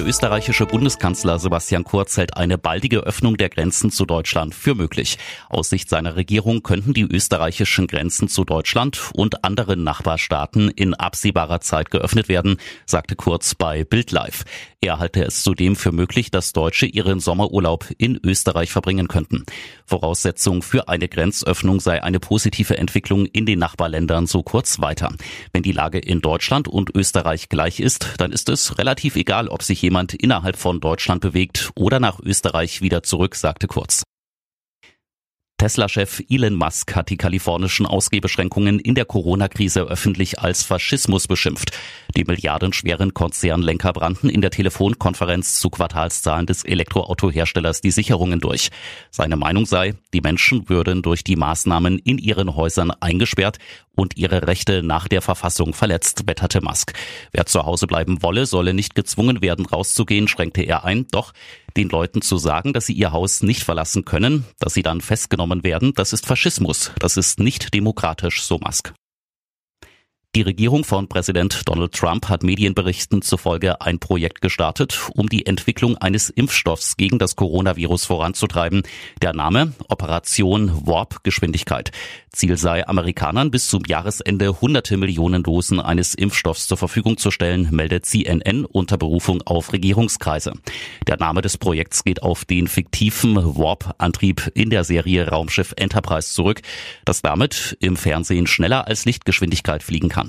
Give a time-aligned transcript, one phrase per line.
[0.00, 5.18] Der österreichische Bundeskanzler Sebastian Kurz hält eine baldige Öffnung der Grenzen zu Deutschland für möglich.
[5.50, 11.60] Aus Sicht seiner Regierung könnten die österreichischen Grenzen zu Deutschland und anderen Nachbarstaaten in absehbarer
[11.60, 14.10] Zeit geöffnet werden, sagte Kurz bei Bild.
[14.80, 19.44] Er halte es zudem für möglich, dass Deutsche ihren Sommerurlaub in Österreich verbringen könnten.
[19.84, 25.14] Voraussetzung für eine Grenzöffnung sei eine positive Entwicklung in den Nachbarländern so kurz weiter.
[25.52, 29.62] Wenn die Lage in Deutschland und Österreich gleich ist, dann ist es relativ egal, ob
[29.62, 34.02] sich jemand innerhalb von Deutschland bewegt oder nach Österreich wieder zurück, sagte Kurz.
[35.60, 41.78] Tesla-Chef Elon Musk hat die kalifornischen Ausgehbeschränkungen in der Corona-Krise öffentlich als Faschismus beschimpft.
[42.16, 48.70] Die milliardenschweren Konzernlenker brannten in der Telefonkonferenz zu Quartalszahlen des Elektroautoherstellers die Sicherungen durch.
[49.10, 53.58] Seine Meinung sei, die Menschen würden durch die Maßnahmen in ihren Häusern eingesperrt
[53.94, 56.94] und ihre Rechte nach der Verfassung verletzt, wetterte Musk.
[57.32, 61.06] Wer zu Hause bleiben wolle, solle nicht gezwungen werden, rauszugehen, schränkte er ein.
[61.10, 61.34] Doch
[61.76, 65.64] den Leuten zu sagen, dass sie ihr Haus nicht verlassen können, dass sie dann festgenommen
[65.64, 66.92] werden, das ist Faschismus.
[66.98, 68.92] Das ist nicht demokratisch, so Musk.
[70.36, 75.96] Die Regierung von Präsident Donald Trump hat Medienberichten zufolge ein Projekt gestartet, um die Entwicklung
[75.96, 78.82] eines Impfstoffs gegen das Coronavirus voranzutreiben.
[79.22, 81.90] Der Name Operation Warp Geschwindigkeit.
[82.32, 87.66] Ziel sei, Amerikanern bis zum Jahresende hunderte Millionen Dosen eines Impfstoffs zur Verfügung zu stellen,
[87.72, 90.52] meldet CNN unter Berufung auf Regierungskreise.
[91.08, 96.62] Der Name des Projekts geht auf den fiktiven Warp-Antrieb in der Serie Raumschiff Enterprise zurück,
[97.04, 100.19] das damit im Fernsehen schneller als Lichtgeschwindigkeit fliegen kann.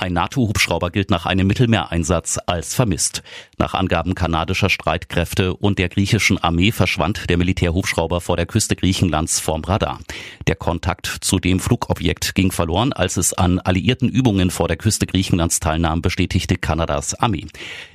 [0.00, 3.24] Ein NATO-Hubschrauber gilt nach einem Mittelmeereinsatz als vermisst.
[3.58, 9.40] Nach Angaben kanadischer Streitkräfte und der griechischen Armee verschwand der Militärhubschrauber vor der Küste Griechenlands
[9.40, 9.98] vom Radar.
[10.46, 15.04] Der Kontakt zu dem Flugobjekt ging verloren, als es an alliierten Übungen vor der Küste
[15.04, 17.48] Griechenlands teilnahm, bestätigte Kanadas Armee.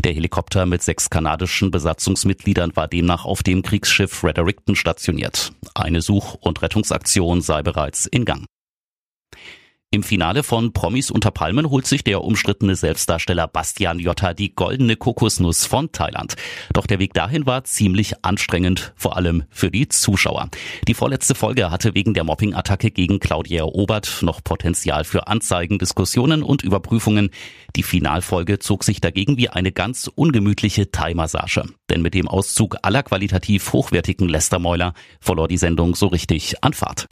[0.03, 5.53] Der Helikopter mit sechs kanadischen Besatzungsmitgliedern war demnach auf dem Kriegsschiff Fredericton stationiert.
[5.73, 8.45] Eine Such- und Rettungsaktion sei bereits in Gang.
[9.93, 14.95] Im Finale von Promis unter Palmen holt sich der umstrittene Selbstdarsteller Bastian Jotta die goldene
[14.95, 16.33] Kokosnuss von Thailand.
[16.73, 20.49] Doch der Weg dahin war ziemlich anstrengend, vor allem für die Zuschauer.
[20.87, 26.41] Die vorletzte Folge hatte wegen der Mobbing-Attacke gegen Claudia Obert noch Potenzial für Anzeigen, Diskussionen
[26.41, 27.29] und Überprüfungen.
[27.75, 31.65] Die Finalfolge zog sich dagegen wie eine ganz ungemütliche Thai-Massage.
[31.91, 37.05] Denn mit dem Auszug aller qualitativ hochwertigen Lästermäuler verlor die Sendung so richtig an Fahrt.